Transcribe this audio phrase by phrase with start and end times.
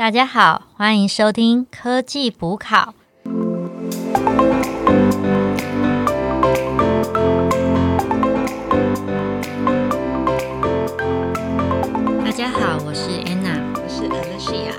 [0.00, 2.94] 大家好，欢迎收听科技补考。
[12.24, 14.72] 大家好，我是 Anna，我是 Alicia，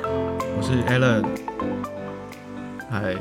[0.58, 1.24] 我是 Alan，
[2.90, 3.16] 嗨。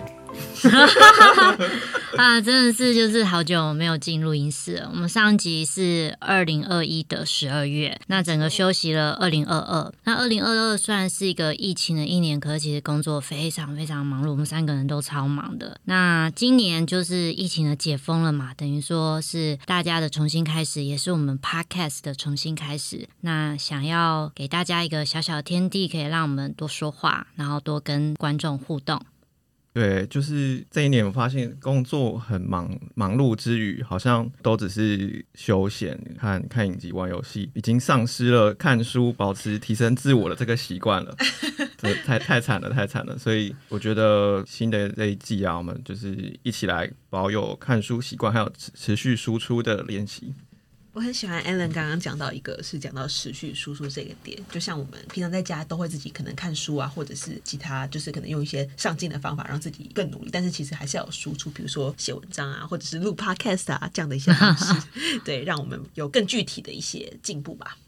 [2.16, 4.90] 啊，真的是就是好久没有进录音室了。
[4.92, 9.92] 我们上集是二零二一的十二月，那整个休息了二零二二。
[10.04, 15.80] 那二零二二虽然是一个疫情的一年，可是其实工作非常非常忙碌，我们三个人都超忙的。
[15.84, 23.08] 那今年就是疫情的解封了嘛，等于说是大家的重新开始，也是我们 Podcast 的重新开始。
[23.20, 29.00] 那想要给大家一个小小的天地，可以让我们多说话，然后多跟观众互动。
[29.72, 41.16] 对，就是这一年，我发现工作很忙，忙碌之余，好像都只是休闲，看看影集、玩游戏，已经丧失了看书、保持提升自我的这个习惯了。
[41.78, 43.16] 这太太惨了，太惨了。
[43.16, 50.34] 所以我觉得新的这一季啊，我们就是一起来保有看书习惯，还有持续输出的练习。
[51.00, 64.74] 我很喜欢 Alan 刚刚讲到一个是讲到持续输出这个点，就像我们平常在家都会自己可能看书啊，或者是其他就是可能用一些上进的方法让自己更努力，但是其实还是要有输出，比如说写文章啊，或者是录 Podcast 啊这样的一些方式，
[65.24, 67.78] 对，让我们有更具体的一些进步吧。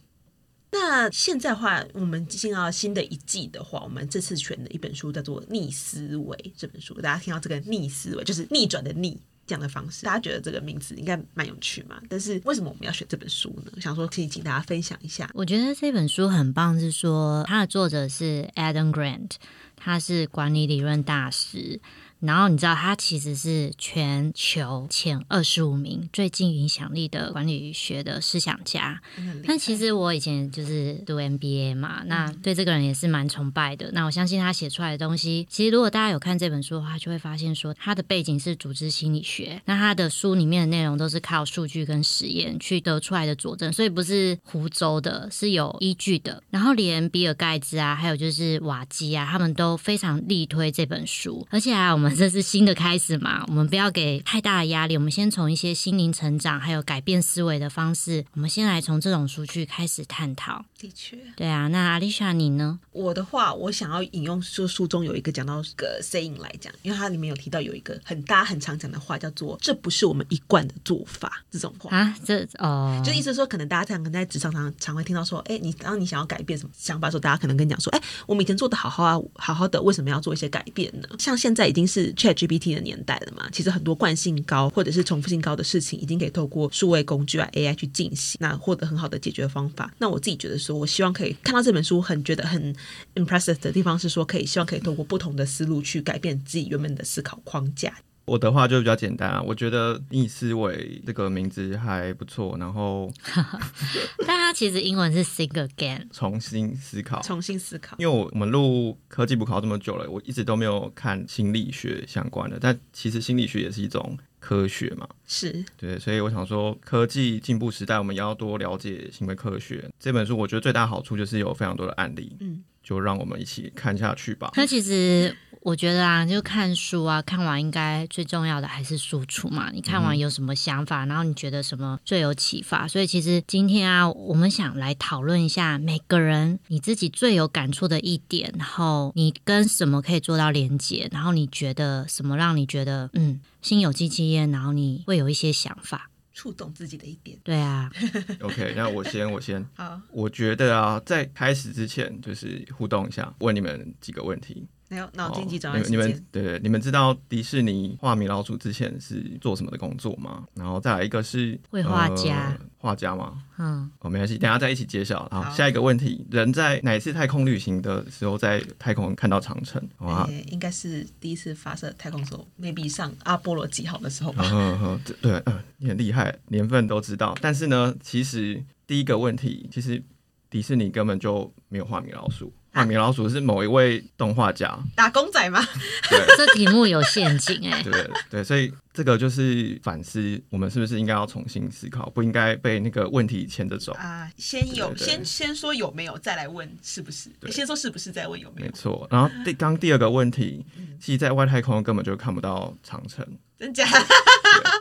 [0.70, 9.20] 那现在话，我们进到新的一季的话，我们这次选的一本书叫做《逆思维》这本书，大家听到这个逆思维就是逆转的逆。
[9.52, 12.00] 这样的方式，大家觉得这个名字应该蛮有趣嘛？
[12.08, 13.72] 但是为什么我们要选这本书呢？
[13.82, 15.30] 想说可以请大家分享一下。
[15.34, 19.32] 我觉得这本书很棒，是说它的作者是 Adam Grant，
[19.76, 21.78] 他是管理理论大师。
[22.22, 29.00] 然后你知道他其实是全球前二十五名最具影响力的管理学的思想家。
[29.44, 33.90] 但其实我以前就是读 MBA 嘛，那对这个人也是蛮崇拜的。
[33.92, 39.60] 那我相信他写出来的东西，其实如果大家有看这本书的话，就会发现说他的背景是组织心理学。
[39.64, 46.40] 那他的书里面的内容都是靠数据跟实验去得出来的佐证，所以不是胡诌的，是有依据的。
[46.50, 52.11] 然后连比尔盖茨啊，还有就是瓦基啊，他们都非常力推这本书，而且啊，我们。
[52.16, 53.44] 这是新的开始嘛？
[53.48, 60.64] 我们不要给太大的压力，我们先从一些心灵成长还有改变思维的方式，我们先来从这种书去开始探讨。
[60.78, 61.68] 的确，对啊。
[61.68, 62.78] 那阿丽莎你呢？
[62.90, 72.14] 我的话，我想要引用就书中有一个讲到个 saying 来讲，因为它里面有提到有一个很大很常讲的话，叫做“这不是我们一贯的做法”这种话啊。
[72.24, 81.08] 这哦，就意思说，可能大家常可能在职场上常会听到说，哎，你当你想要改变什么想法的时候，大家可能跟你讲说，哎，我们以前做的好好啊，好好的，为什么要做一些改变呢？
[81.18, 82.01] 像现在已经是。
[82.14, 89.92] ChatGPT 的年代了嘛，其实很多惯性高或者是重复性高的事情，已经可以透过数位工具啊 AI 去进行，那获得很好的解决方法。
[89.98, 92.74] 那我自己觉得说，我希望可以看到这本书，很觉得很
[93.14, 97.94] impressive 的地方是说，可以希望可以通过不同的思路去改变自己原本的思考框架。
[98.32, 103.12] 我的话就比较简单啊，我觉得逆思维这个名字还不错，然后，
[104.26, 107.94] 但它其实英文是 think again， 重新思考，重新思考。
[107.98, 119.90] 因为我我们录科技补考这么久了，我一直都没有看心理学相关的，但其实心理学也是一种科学嘛，是对，所以我想说，科技进步时代，我们要多了解行为科学。
[120.00, 124.50] 这本书我觉得最大好处就是有非常多的案例，嗯，就让我们一起看下去吧。
[124.56, 125.36] 那其实。
[125.64, 129.70] 我觉得啊，就看书啊，看完应该最重要的还是输出嘛。
[129.72, 132.88] 你看完有什么想法，然后你觉得什么最有启发？
[132.88, 147.38] 所以其实今天啊，我们想来讨论一下每个人你自己最有感触的一点，然后你跟什么可以做到连接，然后你觉得什么让你觉得嗯心有戚戚焉，然后你会有一些想法，触动自己的一点。
[147.42, 147.90] 对啊。
[148.40, 149.64] OK，那我先，我先。
[149.74, 150.00] 好。
[150.10, 154.66] 我觉得啊，在开始之前，就是互动一下，问你们几个问题。
[154.92, 160.44] 没有脑筋急转弯你们对对，你们知道迪士尼画米老鼠之前是做什么的工作吗？
[160.52, 163.42] 然后再来一个是绘画家，画家吗？
[163.56, 165.26] 嗯，哦，没关系，等下再一起揭晓。
[165.30, 169.82] 好，下一个问题，人在哪一次太空旅行的时候在太空看到长城？
[170.00, 174.44] 哇，应该是第一次发射太空时候，maybe 上阿波罗几号的时候吧。
[174.52, 177.34] 嗯嗯，对，嗯，你很厉害，年份都知道。
[177.40, 180.02] 但是呢，其实第一个问题，其实
[180.50, 182.52] 迪士尼根本就没有画米老鼠。
[182.72, 185.62] 画米老鼠是某一位动画家打工仔吗？
[186.08, 187.82] 对， 这题目有陷阱哎。
[187.82, 194.26] 对对，所以这个就是反思，我们是不是应该要重新思考，不应该被那个问题牵着走啊？
[194.38, 197.30] 先有，先先说有没有，再来问是不是？
[197.50, 198.66] 先说是不是，再问有没有？
[198.66, 199.06] 没错。
[199.10, 200.64] 然后第刚第二个问题，
[200.98, 203.26] 其实在外太空根本就看不到长城，
[203.58, 203.86] 真假？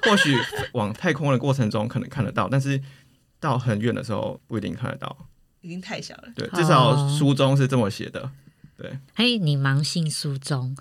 [0.04, 0.38] 或许
[0.74, 2.82] 往太空的过程中可能看得到，但是
[3.40, 5.16] 到很远的时候不一定看得到。
[5.62, 8.30] 已经太小了，对，至少书中是这么写的。
[8.78, 10.76] 对，嘿，你盲信书中，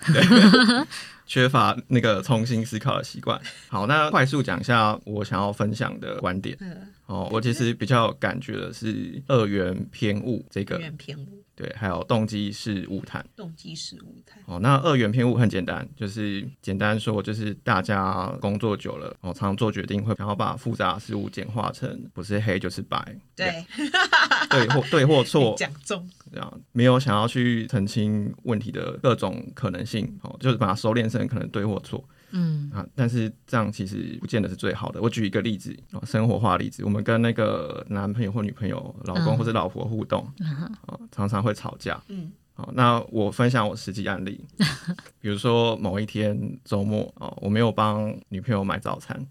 [1.27, 3.38] 缺乏那个重新思考的习惯。
[3.69, 6.56] 好，那快速讲一下我想要分享的观点。
[6.61, 13.23] 嗯，哦，我其实比较感觉的是二元偏误这个，远偏误，对，还有动机是误谈。
[13.37, 14.43] 动机是误谈。
[14.47, 23.62] 哦，那二元偏误很简单，就是简单说，就是大家工作久了，哦，常做决定会想要把复杂事物简化成不是黑就是白，对，
[24.50, 32.05] 对或对或 错，讲中，这样没有想要去澄清问题的各种可能性，哦，就是把它收敛成可能对或错。
[32.32, 32.70] 嗯。
[32.73, 32.85] 啊。
[32.94, 35.00] 但是这样其实不见得是最好的。
[35.00, 39.38] 我举一个例子，哦，生活化例子，我们跟那个男朋友或女朋友、老公嗯。
[39.38, 40.26] 或者老婆互动，
[40.87, 42.00] 哦，常常会吵架。
[42.08, 44.44] 嗯，好，那我分享我实际案例，
[45.20, 49.26] 比如说某一天周末哦，我没有帮女朋友买早餐，嗯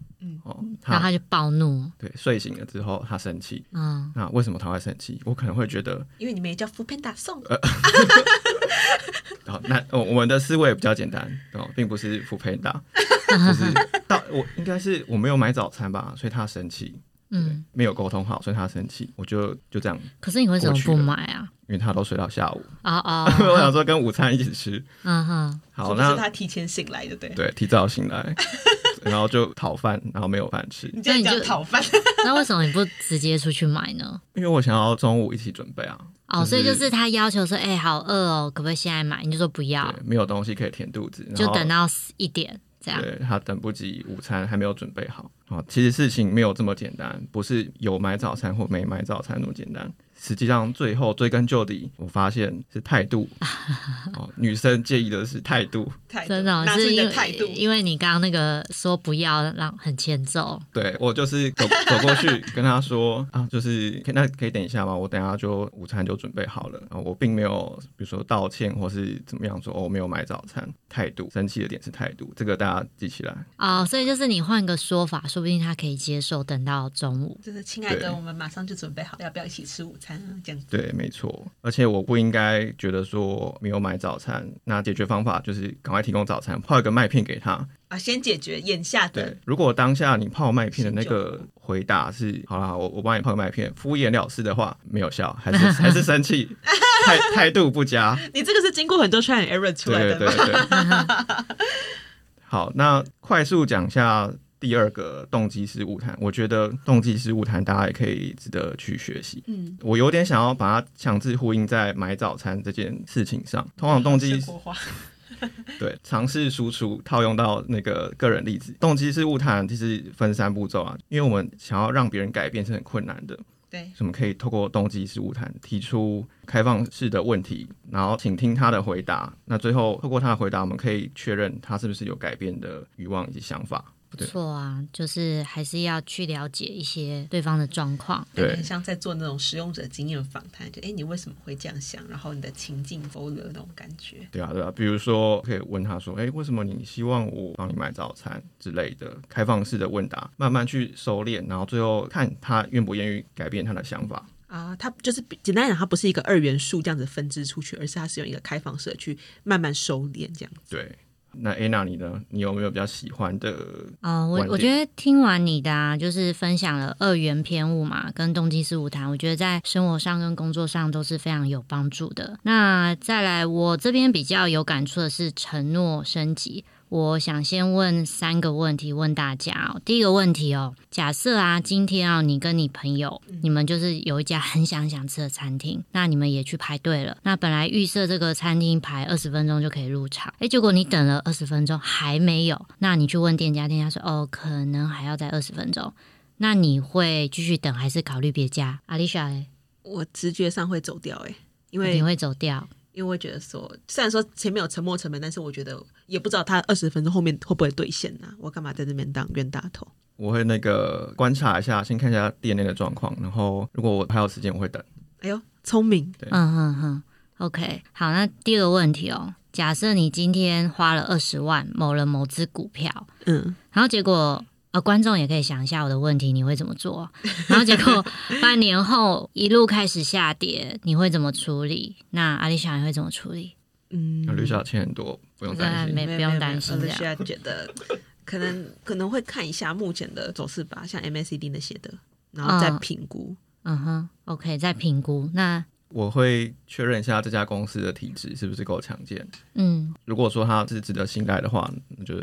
[0.50, 5.20] 哦，然后他就暴怒，对睡醒了之后他生气，嗯，那为什么他会生气？
[5.24, 7.42] 我可能会觉得，因为你们也叫福片打送，
[9.46, 12.80] 好，那哦我们的思维比较简单哦，并不是福片打，
[13.28, 13.72] 就是
[14.06, 17.00] 到我应该是我没有买早餐吧，所以他生气，
[17.30, 21.48] 嗯，没有沟通好，所以他生气，我就就这样，可是你为什么不买啊？
[21.68, 27.14] 因为他都睡到下午，啊啊我哦， 想说跟午餐一起吃，嗯哼，好，那是他提前醒来的？
[27.16, 28.34] 对，对提早醒来，
[29.02, 30.90] 然后就讨饭，然后没有饭吃。
[30.92, 31.80] 你这样那你就讲讨饭，
[32.24, 34.20] 那为什么你不直接出去买呢？
[34.34, 35.96] 因为我想要中午一起准备啊。
[36.26, 39.22] 哦，所以就是他要求说，哎、好饿哦，可不可以现在买？
[39.24, 45.64] 你就说不要对，，没有东西可以填肚子，就等到一点对他等不及午餐还没有准备好哦。
[45.68, 49.92] 其实事情没有这么简单，不是有买早餐或没买早餐那么简单。
[50.22, 53.26] 实际上最后追根究底，我发现是态度
[54.14, 55.90] 哦，女生介意的是态度。
[56.08, 60.60] 态真的是因为态度，因为你刚刚那个说不要，让很欠揍。
[60.72, 64.94] 对我就是走走过去跟他说啊，就是可以那可以等一下吗？
[64.94, 66.78] 我等下就午餐就准备好了。
[66.90, 70.68] 啊，我并没有比如说道歉或是怎么样说哦，我没有买早餐。
[70.88, 73.32] 态度生气的点是态度，这个大家记起来。
[73.56, 76.42] 哦，所以就是你换个说法，说不定他可以接受。
[76.42, 80.22] 等到中午，就是亲爱的，我们马上就准备好，要不要一起吃午餐啊？
[80.42, 81.46] 这样子，对，没错。
[81.60, 87.66] 而且我不应该觉得说没有买早餐，那解决方法就是赶快提供早餐，泡一个麦片给他。
[87.88, 96.48] 啊，先解决眼下的对，如果当下你泡麦片的那个回答是好啦，我我帮你泡个麦片，敷衍了事的话，没有效，还是还是生气，
[97.04, 98.16] 态态度不佳。
[98.32, 101.06] 你这个是经过很多 try and error 出来对对的吗？
[101.08, 101.46] 对。
[102.46, 106.16] 好，那快速讲一下第二个动机是误谈。
[106.20, 109.42] 我觉得动机是误谈大家也可以值得去学习。
[109.46, 113.66] 嗯，我有点想要把它强制呼应在买早餐这件事情上。
[113.76, 114.38] 通常动机
[115.78, 123.38] 对尝试输出套用到那个个人例子，动机是误谈其实分三步骤啊，因为我们想要让别人改变是很困难的。
[123.70, 129.32] 对，所以我们可以透过动机是误谈提出开放式的问题，然后请听他的回答。
[129.46, 133.82] 那最后透过他的回答，我们可以确认他是不是有改变的欲望以及想法。
[134.10, 138.26] 不错啊，就是还是要去了解一些对方的状况。
[138.34, 142.06] 对很像在做那种使用者经验访谈，就哎，诶你为什么会这样想？
[142.08, 144.26] 然后你的情境 follow 那种感觉。
[144.32, 154.26] 对啊，对啊，比如说可以问他说：“哎，为什么你希望我帮你买早餐之类的开放式的问答，慢慢去收敛，然后最后看他愿不愿意改变他的想法。
[154.48, 160.74] 啊，它就是简单来讲，它不是一个二元素这样子分支出去，而是它是用一个开放式的去慢慢收敛这样子。
[160.74, 160.98] 对，
[161.32, 162.20] 那 Anna 你呢？
[162.30, 163.54] 你有没有比较喜欢的？
[164.02, 172.38] 哦，我我觉得听完你的啊，就是分享了二元偏误嘛，跟动机式误谈，我觉得在生活上跟工作上都是非常有帮助的。
[172.42, 176.64] 那再来，我这边比较有感触的是承诺升级。
[176.90, 179.80] 我想先问三个问题，问大家哦。
[179.84, 187.16] 第一个问题哦，假设啊，今天啊，你跟你朋友，你们就是有一家很想想吃的餐厅，那你们也去排队了。
[187.22, 195.94] 那本来预设这个餐厅排二十分钟就可以入场，诶，结果你等了二十分钟还没有，那你去问店家，店家说哦，可能还要再二十分钟。
[196.38, 198.80] 那你会继续等，还是考虑别家？
[198.86, 199.46] 阿丽莎嘞，
[199.84, 201.34] 我直觉上会走掉哎、
[201.70, 202.68] 因为你会走掉？
[203.00, 209.88] 因为觉得说，虽然说前面有沉没成本，但是我觉得也不知道他二十分钟后面会不会兑现呐、我干嘛在这边当冤大头？
[210.16, 214.82] 我会那个观察一下，先看一下店内的状况，然后如果我还有时间，我会等。
[215.20, 217.02] 哎呦，聪明，对嗯哼哼
[217.38, 227.10] ，OK，好，那第二个问题哦，假设你今天花了二十万某了某只股票，嗯，然后结果呃，观众也可以想一下我的问题，你会怎么做？
[227.48, 228.04] 然后结果
[228.40, 231.96] 半年后一路开始下跌，你会怎么处理？
[232.10, 233.56] 那阿丽莎你会怎么处理？
[233.90, 235.94] 嗯，绿小钱很多，不用担心。
[235.94, 237.68] 没不用担心需要觉得
[238.24, 241.92] 可能可能会看一下目前的走势吧，像 MACD 那些的，
[242.30, 243.34] 然后再嗯评估。
[243.64, 245.28] 嗯哼，OK，再评估。
[245.34, 249.26] 那我会确认一下这家公司的体质是不是够强健。
[249.54, 252.14] 嗯，如果说它是值得信赖的话，那就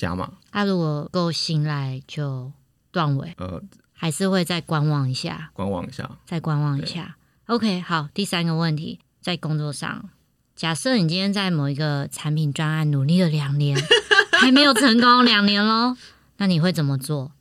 [0.00, 0.32] 加码。
[0.50, 2.50] 他如果够信赖就
[2.90, 6.10] 断尾，呃，还是会再观望一下，观望一下。
[6.24, 7.16] 再观望一下。
[7.46, 10.08] OK，好，第三个问题，在工作上，
[10.56, 13.78] 假设你今天在某一个产品专案努力了两年，
[14.40, 15.96] 还没有成功，两年喽，
[16.38, 17.32] 那你会怎么做？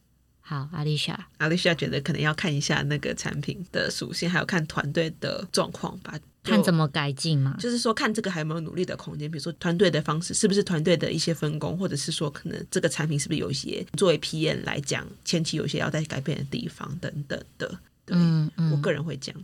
[0.41, 6.13] 好，阿丽莎，阿丽莎觉得可能要看一下那个产品的属性，还有看团队的状况吧。
[6.49, 7.55] 看怎么改进嘛。
[7.59, 17.67] 就是说看这个还有没有努力的空间，比如说团队的方式是不是团队的一些分工，或者是说可能这个产品是不是有一些作为 PM 来讲，前期有一些要再改变的地方等等的。
[18.05, 19.35] 对，嗯嗯我个人会讲。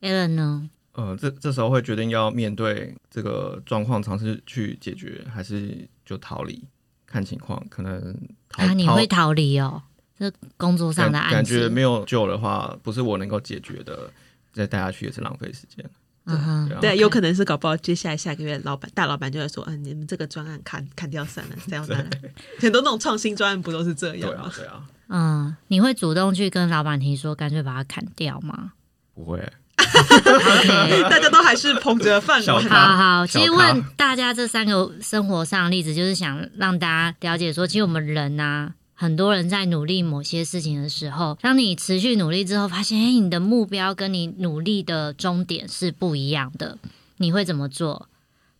[0.00, 0.68] Alan 呢？
[0.92, 6.62] 呃，这这时候会决定要面对这个状况，尝试去解决，还是就逃离，
[7.06, 7.64] 看情况。
[7.68, 8.16] 可能
[8.48, 9.82] 逃啊，你会逃离哦？
[10.18, 14.10] 这工作上感的案感觉，没有救的话，不是我能够解决的，
[14.52, 15.88] 再带下去也是浪费时间。
[16.26, 16.68] 嗯哼。
[16.68, 22.10] 对啊对，有可能是搞不好接下来下个月老板大老板就会说，嗯、你们这个专案砍砍掉算了，这样算了
[22.60, 28.72] 很多那种创新专案不都是这样吗？，对啊对啊，嗯，你会主动去跟老板提说，干脆把它砍掉吗？
[29.14, 29.52] 不会。
[31.10, 32.68] 大家都还是捧着饭碗。
[32.68, 38.70] 好好，其实问大家这三个生活上的例子，就是想让大家了解说，其实我们人呐、
[39.00, 46.76] 很多人在努力某些事情的时候，当你持续努力之后，发现哎，你的目标跟你努力的终点是不一样的，
[47.16, 48.10] 你会怎么做？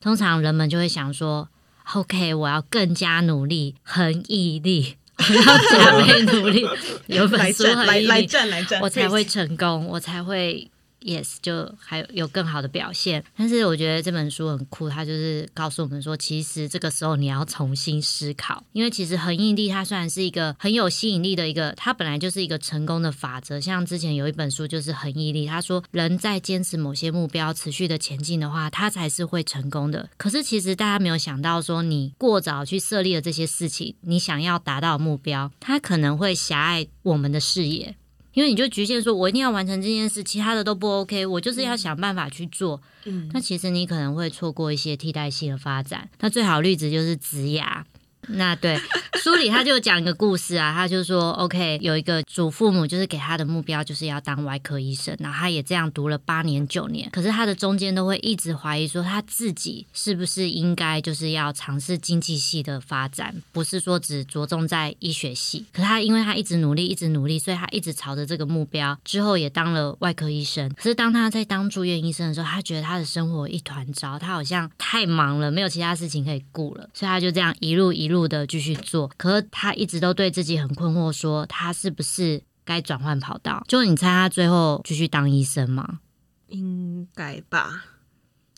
[0.01, 1.51] 通常人们就会想说
[1.93, 6.67] ，OK，我要更加努力，很毅力， 我要加倍努力。
[7.09, 10.70] 有本书来战，来战，来战，我才会成功，我才会
[11.01, 13.25] yes，就还有有更好的表现。
[13.37, 23.61] 但是我觉得这本书很酷，它就是告诉我们说，其实这个时候你要重新思考，因为其实恒毅力它虽然是一个很有吸引力的一个，它本来就是一个成功的法则。
[23.61, 30.09] 像之前有一本书就是恒毅力，他说人在坚持某些目标持续的前进的话，他才是会成功的。
[30.17, 37.97] 可是其实大家没有想到说，你过早去设立了这些事情，你想要达到目标，它可能会狭隘我们的视野。
[38.33, 42.81] 因为你就局限说，我一定要完成这件事，其他的都不 OK，我就是要想办法去做。
[43.05, 46.09] 嗯，那其实你可能会错过一些替代性的发展。
[46.21, 47.85] 那最好的例子就是植牙。
[48.29, 48.79] 那对
[49.23, 65.67] 书里他就讲一个故事啊， 他就说，OK，有一个祖父母就是给他的目标就是要当外科医生，然后他也这样读了八年九年，可是他的中间都会一直怀疑说他自己是不是应该就是要尝试经济系的发展，不是说只着重在医学系。
[65.73, 70.69] 可他因为他一直努力，一直努力，所以他一直朝着这个目标，之后也当了外科医生。
[70.77, 79.11] 可是当他在当住院医生的时候，他觉得他的生活一团糟，他好像太忙了，没有其他事情可以顾了，所以他就这样一路一路的继续做。
[79.17, 83.65] 可是他一直都对自己很困惑，说他是不是该转换跑道？
[83.69, 86.01] 就你猜他最后继续当医生吗？
[86.49, 87.85] 应该吧。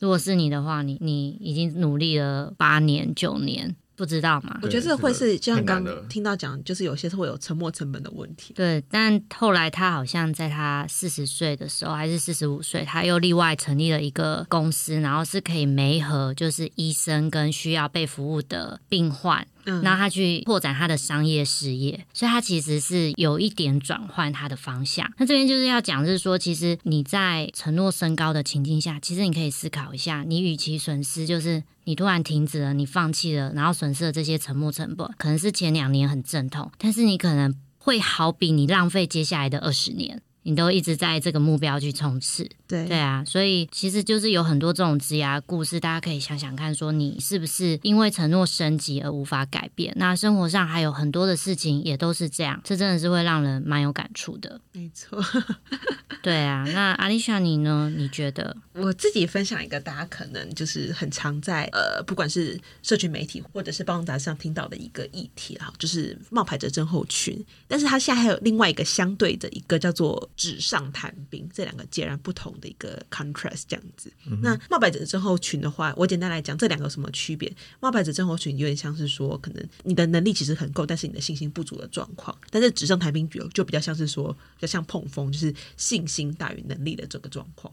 [0.01, 4.59] 如果是你的话，你你已经努力了八年九年，不知道嘛？
[4.63, 8.55] 我觉得这个会是就像刚听到讲，就是有些是会有沉没成本的问题。
[8.55, 25.11] 对，但后来他好像在他四十岁的时候，还是四十五岁，他又另外成立了一个公司，然后是可以媒合，就是医生跟需要被服务的病患，嗯，让他去拓展他的商业事业，所以他其实是有一点转换他的方向。
[25.19, 40.21] 那这边就是要讲，是说，其实你在承诺升高的情境下，其实你可以思考一下，你与其损失就是你突然停止了，你放弃了，然后损失了这些沉没成本，可能是前两年很阵痛，但是你可能会好比你浪费接下来的二十年。
[40.45, 49.93] 你都一直在这个目标去冲刺，对对啊，所以其实就是有很多这种职涯故事，大家可以想想看，说你是不是因为承诺升级而无法改变？
[49.97, 54.61] 那生活上还有很多的事情也都是这样，这真的是会让人蛮有感触的。
[54.73, 55.23] 没错。
[56.23, 57.93] 对啊，那阿丽莎你呢？
[57.97, 58.57] 你觉得？
[58.75, 67.45] 我自己分享一个大家可能就是很常在呃，不管是社群媒体或者是报章杂志上听到的一个议题啦，就是冒牌者症候群。
[67.67, 74.13] 但是它现在还有另外一个相对的一个叫做纸上谈兵，这两个截然不同的一个 contrast 这样子。
[74.41, 77.53] 那冒牌者症候群的话，我简单来讲，这两个有什么区别？
[77.81, 82.37] 冒牌者症候群有点像是说，可能你的能力其实很够，但是你的信心不足的状况。
[82.51, 87.73] 但是纸上谈兵就就比较像是说，比较像碰风，就是信心大于能力的这个状况。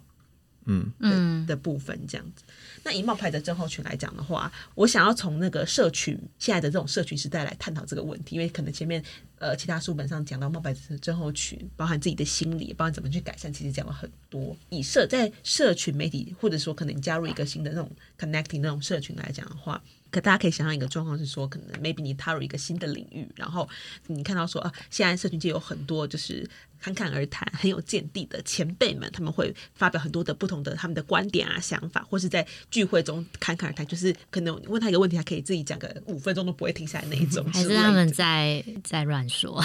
[0.66, 2.44] 嗯，嗯的部分这样子。
[2.84, 9.04] 那以冒牌的症候群来讲的话，我想要从那个社群现在的这种社群时代来探讨这个问题，因为可能前面
[9.40, 14.56] 呃其他书本上讲到冒牌者症候群，包含自己的心理，包含怎么去改善，其实讲了很多。
[14.70, 19.82] 以社在社群媒体，或者说可能加入一个新的那种 connecting 那种社群来讲的话。
[20.12, 23.70] 可大家可以想象一个状况是说，可能 maybe 你踏入一个新的领域，然后
[24.08, 39.56] 你看到说啊，现在社群界有很多就是侃侃而谈、很有见地的前辈们，他们会发表很多的不同的他们的观点啊、想法，或是在聚会中侃侃而谈，就是可能问他一个问题，他可以自己讲个五分钟都不会停下来那一种，还是他们在在软说？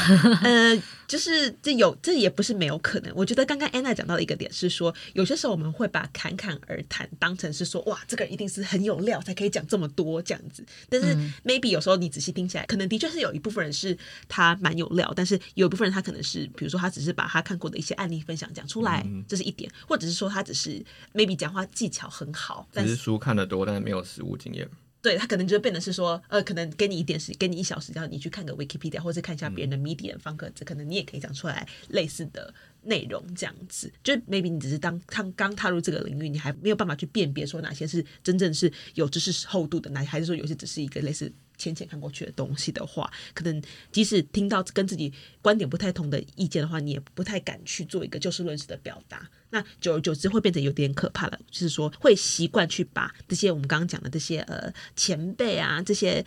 [0.42, 3.10] 呃，就是这有这也不是没有可能。
[3.16, 10.34] 我觉得刚刚安娜讲到的一个点是说，有些时候我们会把侃侃而谈当成是说，哇，这个人一定是很有料才可以讲这么多这。
[10.34, 24.68] 样子，但是 maybe 有时候你仔细听起来，可能的确是有一部分人是他蛮有料，但是有一部分人他可能是，比如说他只是把他看过的一些案例分享讲出来，这是一点，或者是说他只是 maybe 讲话技巧很好，只是书看得多，但是没有实物经验。
[25.04, 32.52] 对他可能就变得是说，呃，可能给你一点时，给你一小时，然后你去看个 Wikipedia，或者看一下别人的 Medium 方格子，可能你也可以讲出来类似的。
[32.86, 49.28] 内容这样子，就 maybe 你只是当刚刚踏入这个领域，你还没有办法去辨别说哪些是真正是有知识厚度的，哪还是说有些只是一个类似浅浅看过去的东西的话，可能即使听到跟自己观点不太同的意见的话，你也不太敢去做一个就事论事的表达。
[49.50, 56.24] 那久而久之会变成有点可怕了，就是说会习惯去把这些我们刚刚讲的这些呃前辈啊这些。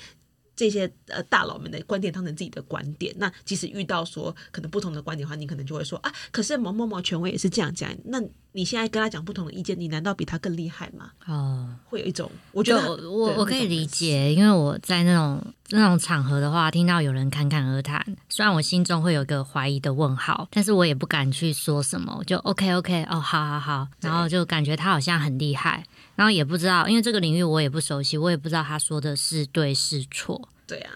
[0.59, 8.19] 这些呃大佬们的观点当成自己的观点，那即使遇到说可能不同的观点的话，你可能就会说啊，可是某某某权威也是这样讲，那
[8.57, 11.11] 你现在跟他讲不同的意见，你难道比他更厉害吗？
[11.27, 25.85] 哦，会有一种我觉得我我可以理解，因为我在那种那种场合的话，听到有人侃侃而谈，虽然我心中会有一个怀疑的问号，但是我也不敢去说什么，我就 OK OK 哦，好好好，然后就感觉他好像很厉害。
[26.15, 30.49] 然后也不知道，因为这个领域我也不熟悉，我也不知道他说的是对是错。
[30.65, 30.91] 对啊，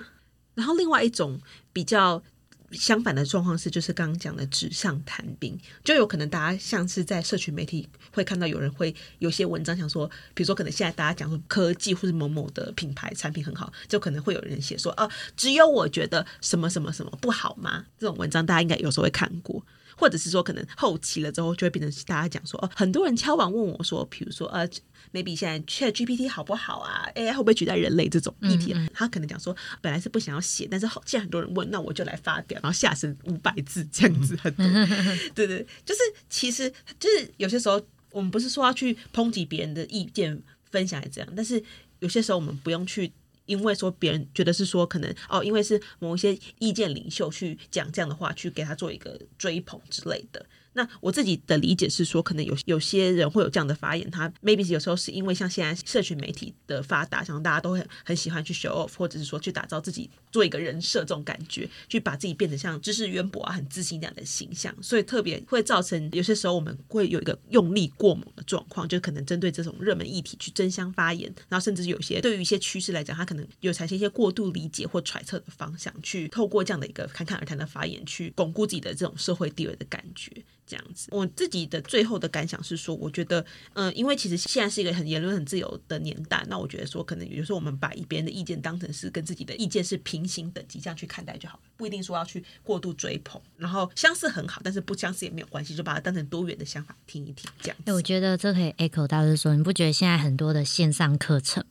[0.56, 1.40] 然后另外一种
[1.72, 2.24] 比较
[2.72, 17.86] 相反的状况是，就是刚刚讲的纸上谈兵，就有可能大家像是在社群媒体会看到有人会有些文章想说，比如说可能现在大家讲说科技或者某某的品牌产品很好，就可能会有人写说，呃，只有我觉得什么什么什么不好吗？
[18.00, 19.64] 这种文章大家应该有时候会看过。
[20.02, 24.68] 或者是说，可能后期了之后，就会变成大家讲说，哦，很多人敲完问我说，比如说，呃
[25.14, 28.76] ，maybe 现在 Chat GPT 好不好啊？AI 会不会取代人类这种议题？
[28.96, 34.66] 他可能讲说，本来是不想要写，但是既然很多人问，那我就来发表，然后下身五百字这样子，很多。
[35.36, 36.68] 对对，就是其实
[37.00, 41.64] 就是有些时候，我们不是说要去抨击别人的意见分享这样，但是
[42.00, 43.12] 有些时候我们不用去。
[43.52, 50.46] 因为说别人觉得是说可能哦，因为是某一些意见领袖去讲这样的话，去给他做一个追捧之类的。
[50.74, 80.32] 那我自己的理解是说，可能有有些人会有这样的发言，他 maybe 有时候是因为像现在社群媒体的发达，像大家都很很喜欢去 show off，或者是说去打造自己做一个人设这种感觉，去把自己变得像知识渊博啊、很自信这样的形象，所以特别会造成有些时候我们会有一个用力过猛的状况，就可能针对这种热门议题去争相发言，然后甚至有些对于一些趋势来讲，他可能有产生一些过度理解或揣测的方向，去透过这样的一个侃侃而谈的发言，去巩固自己的这种社会地位的感觉。
[80.64, 97.78] 这样子，我自己的最后的感想是说，我觉得，嗯，因为其实现在是一个很言论很自由的年代，那我觉得说，可能有时候我们把一边的意见当成是跟自己的意见是平行等级这样去看待就好了，不一定说要去过度追捧，然后相似很好，但是不相似也没有关系，就把它当成多元的想法听一听，这样。
[97.86, 101.64] 哎，我觉得这可以 echo 到就是说，你不觉得现在很多的线上课程，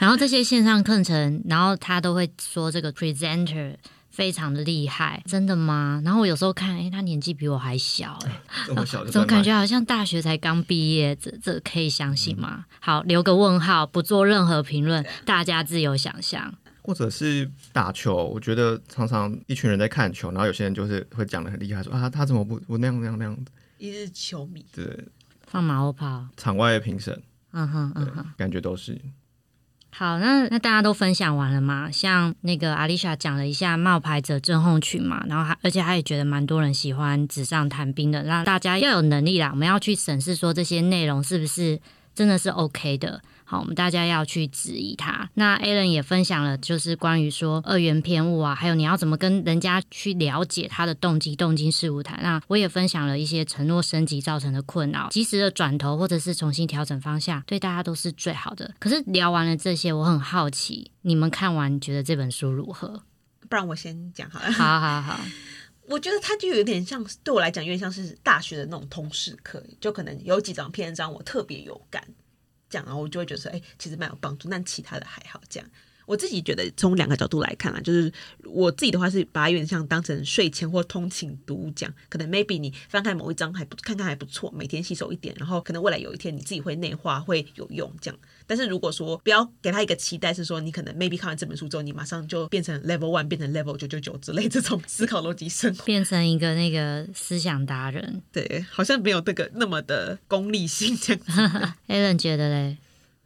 [0.00, 3.76] 然后这些线上课程，然后他都会说这个 presenter。
[4.10, 6.02] 非常的厉害，真的吗？
[6.04, 11.14] 然后我有时候看，哎，他年纪比我还小，哎，这么小，怎么感觉好像大学才刚毕业？
[11.14, 12.66] 这这可以相信吗？
[12.80, 16.52] 好，留个问号，不做任何评论，大家自由想象。
[16.82, 23.50] 或者是打球，我觉得常常一群人在看球，然后有些人就是会讲的很厉害，说啊，他怎么不不那样那样那样的？
[23.78, 25.06] 一日球迷，对，
[25.46, 29.00] 放马后炮，场外的评审，嗯哼嗯哼，感觉都是。
[29.92, 31.90] 好，那那大家都分享完了吗？
[31.90, 41.80] 像那个阿丽莎讲了一下冒牌者症候群嘛，然后还而且他也觉得蛮多人喜欢纸上谈兵的，让大家要有能力啦，我们要去审视说这些内容是不是
[42.14, 43.20] 真的是 OK 的。
[43.50, 45.28] 好，我们大家要去质疑他。
[45.34, 52.16] 那 Alan 也分享了，就是关于说二元偏误啊，还有你要怎么跟人家去了解他的动机、动机事务谈。
[52.22, 58.72] 那我也分享了一些承诺升级造成的困扰，及时的转头或者是重新调整方向，对大家都是最好的。
[58.78, 63.02] 可是聊完了这些，我很好奇，你们看完觉得这本书如何？
[63.48, 64.52] 不然我先讲好了。
[64.52, 65.20] 好好好，
[65.88, 72.00] 我觉得它就有点像，对我来讲有点像是大学的那种通识课，就可能有几张篇章我特别有感。
[72.70, 74.48] 讲啊，我就会觉得说，哎，其实蛮有帮助。
[74.48, 75.42] 但其他的还好。
[75.48, 75.68] 这样，
[76.10, 88.20] 我自己觉得从两个角度来看啊，就是我自己的话是把它有点像当成睡前或通勤读物讲，可能 maybe 你翻开某一章还不看看还不错，每天吸收一点，然后可能未来有一天你自己会内化会有用这样。
[88.44, 98.20] 但是如果说不要给他一个期待，是说你可能 maybe 看完这本书之后，你马上就变成 level one，变成 level 九九九之类这种 思考逻辑生活，变成一个那个思想达人。
[98.32, 101.30] 对，好像没有这个那么的功利性这样子。
[101.86, 102.78] Alan 觉得嘞，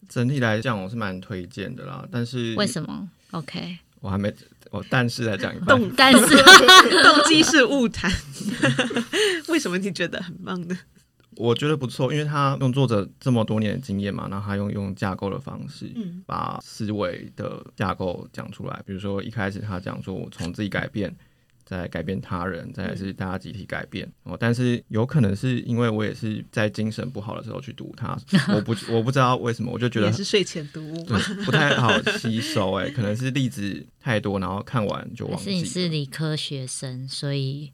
[0.08, 4.32] 整体来讲我是蛮推荐的啦，但是为什么？OK，我还没
[4.70, 6.18] 我但是来讲一半，动但是
[7.02, 8.10] 动机是误谈，
[9.48, 10.78] 为什么你觉得很棒呢？
[11.36, 18.82] 我觉得不错，因为他用作者这么多年的经验嘛，然后他用用架构的方式，嗯把思维的架构讲出来。
[18.86, 21.12] 比如说一开始他讲说，我从自己改变，
[21.64, 24.06] 再改变他人，再来是大家集体改变。
[24.24, 28.18] 哦，但是有可能是因为我也是在精神不好的时候去读它，
[28.54, 31.04] 我不 我不知道为什么，我就觉得也是睡前读物。
[31.04, 32.74] 对不太好吸收。
[32.74, 35.84] 哎， 可能是例子太多，然后看完就还忘记是你是。
[35.94, 37.70] 理科学生，所以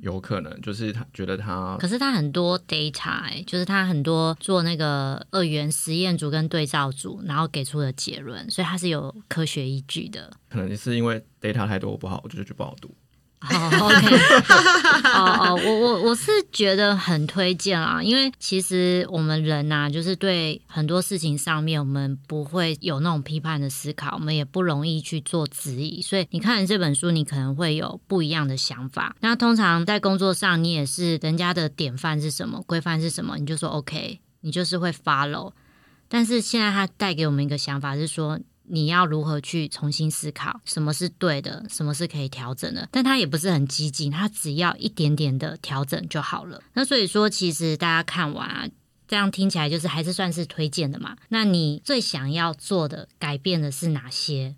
[0.00, 10.30] 有可能就是他觉得他可是他很多 data，、欸、就是他很多做那个二元实验组跟对照组，然后给出的结论，所以他是有科学依据的。
[10.48, 12.94] 可能是因为 data 太多不好，我就觉得不好读。
[13.50, 14.16] 哦，OK，
[15.12, 29.14] 哦哦，我我我是觉得很推荐啊，因为其实我们人呐、就是对很多事情上面，我们不会有那种批判的思考，我们也不容易去做质疑，所以你看这本书，你可能会有不一样的想法。
[29.20, 35.52] 那通常在工作上，你也是人家的典范是什么，规范是什么，你就说 OK，你就是会 follow。
[36.08, 42.88] 但是现在它带给我们一个想法是说，你要如何去重新思考什么是对的，什么是可以调整的。
[42.90, 46.62] 但它也不是很激进，它只要一点点的调整就好了。
[46.72, 48.70] 那所以说，其实大家看完。
[49.06, 51.14] 这样听起来就是还是算是推荐的嘛？
[51.28, 54.56] 那你最想要做的改变的是哪些？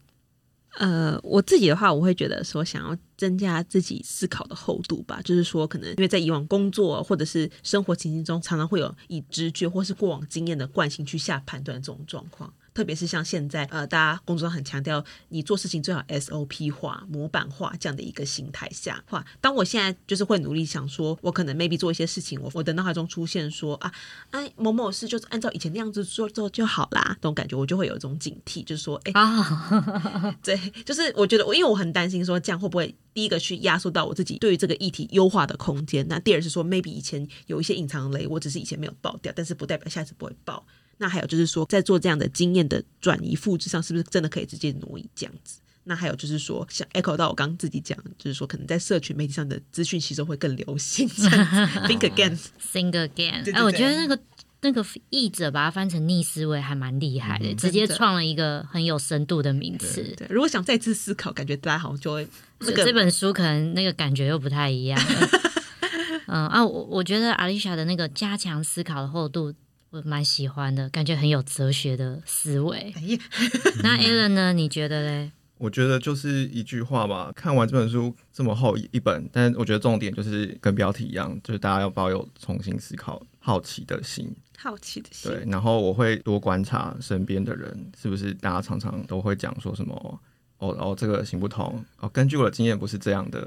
[0.79, 5.21] 呃，我自己的话，我会觉得说，想要增加自己思考的厚度吧。
[5.25, 12.55] 就是说，可能因为在以往工作或者是生活情境中，常常会有以直觉或是过往经验的惯性去下判断这种状况。
[12.76, 23.90] 特别是像现在，呃，大家工作上很强调你做事情最好 SOP 化、模板化这样的一个形态下，话，当我现在就是会努力想说，我可能 maybe 做一些事情，我我的脑海中出现说啊，
[24.30, 40.66] 哎，某某事就是按照以前那样子做做就好啦，这种感觉，我就会有一种警惕，就是说，哎，啊， 对，就是我觉得我因为我很担心说这样会不会第一个去压缩到我自己对于这个议题优化的空间，那第二是说 maybe 以前有一些隐藏雷，我只是以前没有爆掉，但是不代表下次不会爆。
[40.98, 45.61] 那还有就是说，在做这样的经验的转移复制上，是不是真的可以直接挪移这样子？
[45.85, 52.37] 那还有就是说，像 echo 到我刚刚自己讲，就是说可能在社群媒体上的资讯吸收会更流行，这样子 think again。
[52.72, 54.18] Think again，哎，我对觉得那个
[54.62, 60.02] 那个译者把它翻成逆思维还蛮厉害的，直接创了一个很有深度的名词。
[60.16, 62.26] 对，如果想再次思考，感觉大家好像就会
[62.61, 65.00] 那个这这本书可能那个感觉又不太一样。
[66.26, 69.54] 嗯啊，我我觉得阿丽莎的那个加强思考的厚度，
[69.90, 72.92] 我蛮喜欢的，感觉很有哲学的思维。
[72.96, 73.18] 哎，
[73.83, 74.53] 那 Alan 呢？
[74.53, 75.31] 你觉得嘞？
[75.59, 77.33] 我觉得就是一句话吧。
[77.35, 84.31] 看完这本书这么厚一一本，但我觉得重点就是跟标题一样，就是大家要抱有重新思考、好奇的心。
[84.59, 90.20] 好奇的心，对，然后我会多观察身边的人，是不是大家常常都会讲说什么。
[90.59, 92.09] 哦哦，这个行不通哦。
[92.12, 93.46] 根据我的经验，不是这样的，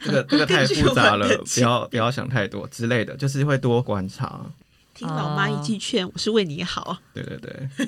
[0.00, 4.44] 这个这个太复杂了不要不要想太多之类的，就是会多观察。
[4.96, 6.98] 听老妈一句劝，我是为你好。
[7.12, 7.68] 对对对，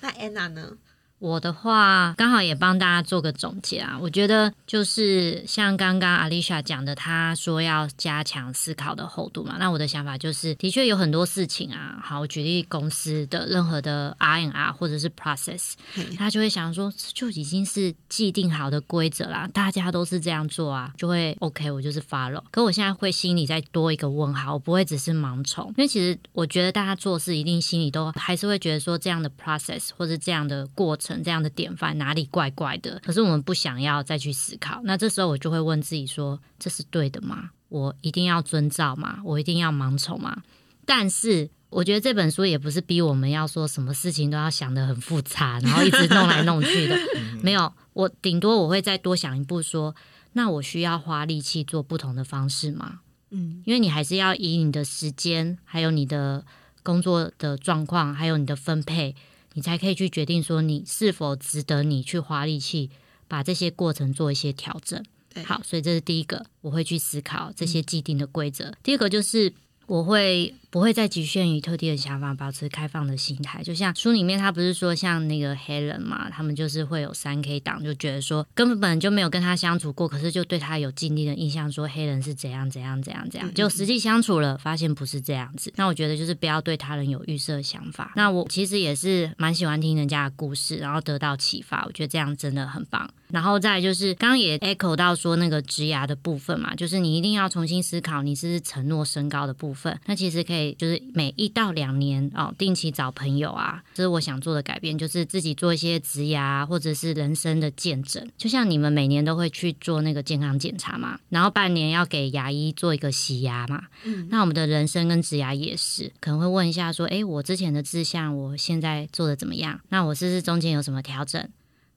[0.00, 0.70] 那 Anna 呢？
[1.18, 3.98] 我的话，刚好也帮大家做个总结啊。
[4.00, 9.56] 我觉得就是像刚刚阿丽莎讲的，她说要加强思考的厚度嘛。
[9.58, 11.98] 那我的想法就是，的确有很多事情啊。
[12.02, 22.42] 好，我举例公司的任何的 R N R 或者是 process，嘿他就会想说，这就已经是既定好的规则啦，大家都是这样做啊，就会 OK，我就是 follow。
[22.50, 34.80] 可我现在会心里再多一个问号，我不会只是盲从，因为其实我觉得大家做事一定心里都还是会觉得说这样的 process 或者这样的过程、这样的典范哪里怪怪的，可是我们不想要再去思考。
[34.84, 37.50] 那这时候我就会问自己说，这是对的吗？
[37.68, 39.20] 我一定要遵照吗？
[39.24, 40.42] 我一定要盲从吗？
[40.84, 46.96] 但是我觉得这本书也不是逼我们要说什么事情都要想得很复杂，然后一直弄来弄去的。
[47.42, 49.94] 没有，我顶多我会再多想一步说，
[50.32, 53.00] 那我需要花力气做不同的方式吗？
[53.30, 56.42] 嗯，因为你还是要以你的时间，还有你的
[56.82, 59.14] 工作的状况，还有你的分配，
[59.58, 62.90] 你才可以去决定说你是否值得你去花力气
[63.26, 65.04] 把这些过程做一些调整。
[65.34, 68.72] 对好，所以这是第一个，我会去思考这些既定的规则。
[68.84, 69.52] 第二个就是
[69.86, 73.62] 我会不会再局限于特定的想法，保持开放的心态。
[73.62, 85.72] 就像书里面他不是说像那个黑人嘛，他们就是会有三 K 党，就觉得说根本就没有跟他相处过，可是就对他有既定的印象，说黑人是怎样怎样怎样怎样，就实际相处了，发现不是这样子。
[85.76, 88.12] 那我觉得就是不要对他人有预设想法。
[88.14, 93.08] 那我其实也是蛮喜欢听人家的故事，然后得到启发，我觉得这样真的很棒。
[93.28, 99.98] 然后再就是刚刚也 echo 到说那个职涯的部分嘛，就是你一定要重新思考你是承诺升高的部分。
[100.06, 108.28] 那其实可以就是每一到两年哦，定期找朋友啊，这是我想做的改变，就是自己做一些植牙或者是人生的见证。
[108.36, 113.84] 就像你们每年都会去做那个健康检查嘛，然后半年要给牙医做一个洗牙嘛。
[114.04, 119.80] 嗯，那我们的人生跟植牙也是，可能会问一下说，哎，我之前的志向，我现在做的怎么样？
[119.88, 121.48] 那我是不是中间有什么调整？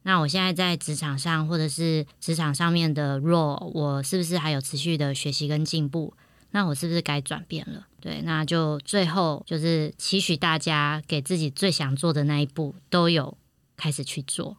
[0.04, 6.12] 那我现在在职场上，或者是职场上面的 role，我是不是还有持续的学习跟进步？
[6.52, 7.88] 那我是不是该转变了？
[8.00, 13.38] 对，那就最后就是期许大家给自己最想做的那一步都有
[13.76, 14.58] 开始去做。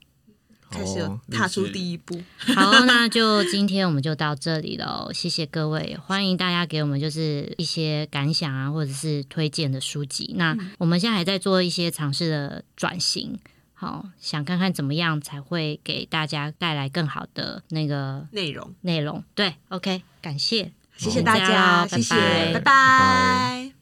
[0.71, 2.19] 开始有踏出第一步。
[2.57, 10.35] 好，那就今天我们就到这里了，谢谢各位，欢迎大家给我们就是一些感想啊，或者是推荐的书籍。
[10.39, 13.39] 那我们现在还在做一些尝试的转型。
[13.75, 19.23] 好，想看看怎么样才会给大家带来更好的那个内容内容。
[19.35, 22.15] 对，OK，感谢，谢谢大家，谢谢，
[22.55, 23.82] 拜拜。